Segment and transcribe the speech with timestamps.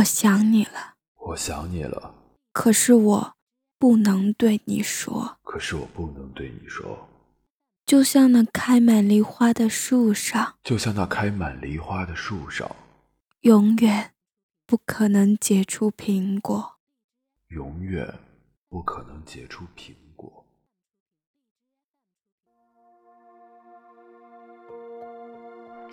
[0.00, 2.14] 我想你了，我想你了，
[2.52, 3.36] 可是我
[3.78, 7.06] 不能对你说，可是我不能对你说，
[7.84, 12.74] 就像那开满梨花的树上，就像那开满梨花的树上，
[13.40, 14.12] 永远
[14.64, 16.76] 不可能结出苹果，
[17.48, 18.18] 永远
[18.70, 20.46] 不可能结出苹果。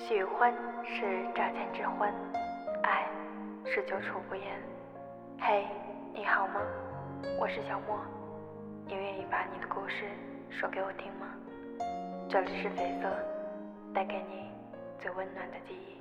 [0.07, 0.53] 喜欢
[0.85, 2.56] 是乍见之欢，爱
[3.70, 4.43] 是久处不厌。
[5.39, 5.67] 嘿，
[6.13, 6.62] 你好吗？
[7.38, 7.99] 我是小莫，
[8.88, 10.09] 你愿意把你的故事
[10.49, 11.27] 说给我听吗？
[12.30, 13.09] 这里是绯色，
[13.93, 14.49] 带给你
[15.02, 15.99] 最温暖的记忆。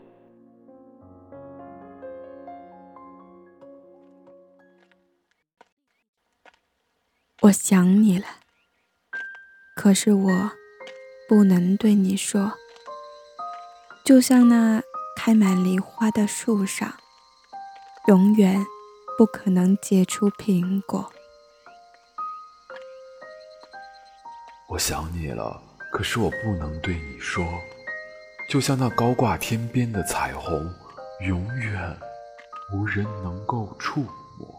[7.42, 8.27] 我想你了，
[9.75, 10.51] 可是我
[11.28, 12.53] 不能对你说。
[14.05, 14.80] 就像那
[15.17, 16.95] 开满梨花的树上，
[18.09, 18.65] 永远
[19.19, 21.11] 不可能结出苹果。
[24.69, 25.61] 我想你了，
[25.92, 27.44] 可是我不能对你说。
[28.48, 30.72] 就像那高挂天边的彩虹，
[31.27, 31.98] 永远
[32.72, 34.03] 无人能够触
[34.38, 34.56] 摸。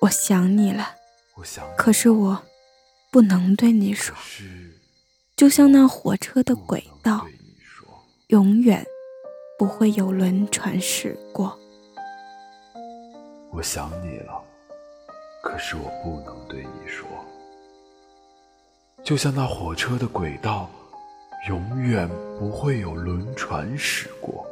[0.00, 0.96] 我想你了，
[1.36, 2.42] 我想，可是我
[3.12, 4.12] 不能对你说。
[5.36, 7.28] 就像那火车的轨道，
[8.28, 8.84] 永远
[9.62, 11.56] 不会有轮船驶过。
[13.52, 14.42] 我想你了，
[15.40, 17.06] 可是我不能对你说。
[19.04, 20.68] 就像那火车的轨道，
[21.48, 24.44] 永远不会有轮船驶过。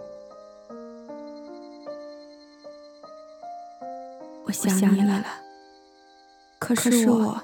[4.44, 5.24] 我想你了，
[6.60, 7.36] 可是我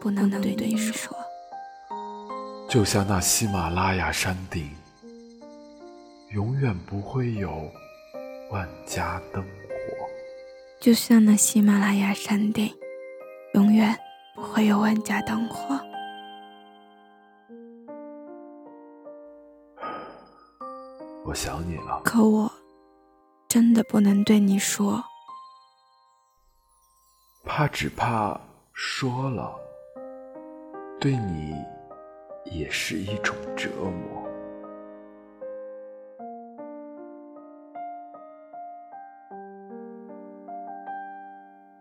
[0.00, 1.14] 不能对你说。
[2.70, 4.74] 就像那喜马拉雅山顶，
[6.30, 7.70] 永远不会有
[8.50, 9.48] 万家灯火。
[10.80, 12.72] 就像那喜马拉雅山顶，
[13.54, 13.96] 永远
[14.34, 15.78] 不会有万家灯火。
[21.24, 22.50] 我想你了，可我
[23.48, 25.02] 真的不能对你说，
[27.44, 28.40] 怕只怕
[28.72, 29.54] 说了，
[31.00, 31.54] 对你。
[32.52, 34.25] 也是一种折磨。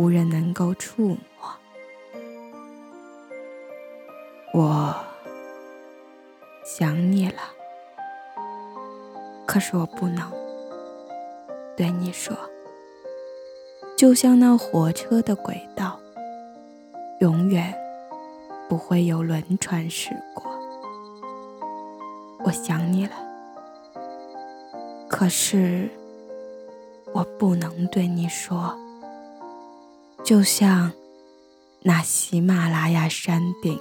[0.00, 1.18] 无人能够触摸。
[4.54, 4.96] 我
[6.64, 7.42] 想你了，
[9.46, 10.32] 可是我不能
[11.76, 12.34] 对你说，
[13.94, 16.00] 就像那火车的轨道，
[17.20, 17.76] 永远。
[18.70, 20.44] 不会有轮船驶过。
[22.44, 23.12] 我想你了，
[25.08, 25.90] 可是
[27.12, 28.72] 我不能对你说。
[30.30, 30.92] 就像
[31.82, 33.76] 那喜马拉雅山顶，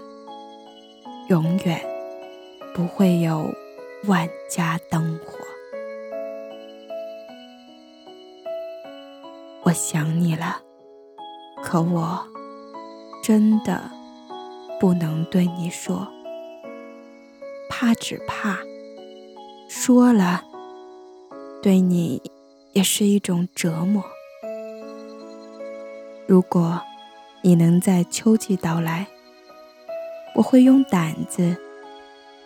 [1.27, 1.79] 永远
[2.73, 3.53] 不会有
[4.07, 5.37] 万家灯火。
[9.61, 10.59] 我想你了，
[11.61, 12.27] 可我
[13.23, 13.91] 真的。
[14.79, 16.07] 不能对你说，
[17.69, 18.57] 怕只怕
[19.67, 20.45] 说了，
[21.61, 22.19] 对你
[22.73, 24.03] 也是一种折磨。
[26.29, 26.79] 如果
[27.41, 29.07] 你能在秋季到来，
[30.35, 31.57] 我会用胆子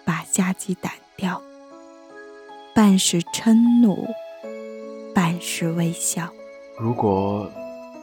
[0.05, 1.41] 把夏季掸掉，
[2.73, 4.07] 半是嗔怒，
[5.13, 6.29] 半是微笑。
[6.79, 7.51] 如果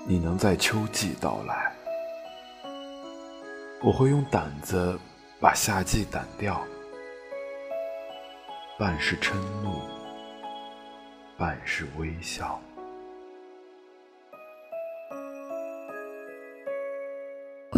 [0.07, 1.73] 你能在秋季到来。
[3.83, 5.01] 我会用胆子
[5.41, 6.61] 把夏季掸掉，
[8.79, 9.81] 半是嗔怒，
[11.39, 12.61] 半是微笑。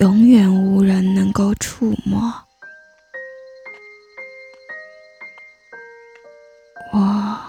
[0.00, 2.32] 永远无人能够触摸。
[6.92, 7.40] 我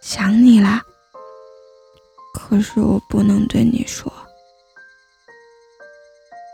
[0.00, 0.80] 想你啦，
[2.32, 4.12] 可是我不能对你说。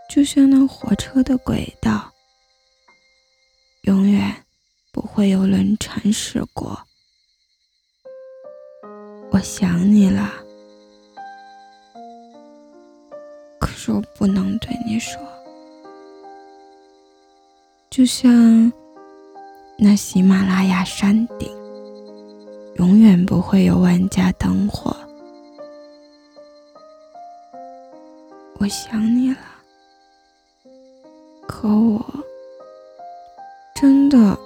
[0.09, 2.11] 就像那火车的轨道，
[3.83, 4.35] 永远
[4.91, 6.81] 不会有人诚实过。
[9.31, 10.33] 我想你了，
[13.85, 15.21] 说不能对你说。
[17.91, 18.73] 就像
[19.77, 21.51] 那喜马拉雅山顶，
[22.77, 24.97] 永远不会有万家灯火。
[28.61, 29.39] 我想你了。
[31.49, 32.01] 可我
[33.75, 34.39] 真的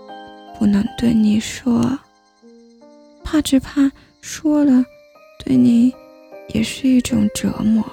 [0.59, 1.87] 不能对你说，
[3.23, 3.93] 怕只怕
[4.23, 4.83] 说了，
[5.45, 5.95] 对你
[6.55, 7.85] 也是一种折磨。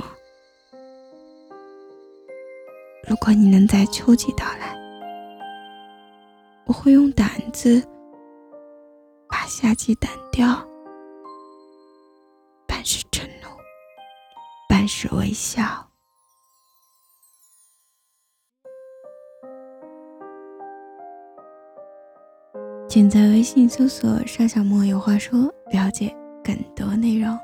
[3.24, 4.78] 如果你能在秋季到来，
[6.66, 7.82] 我会用胆子
[9.30, 10.62] 把夏季掸掉，
[12.68, 13.48] 半是嗔怒，
[14.68, 15.64] 半是微笑。
[22.90, 27.40] 请在微信搜索“沙小莫有话说”，了解更多内容。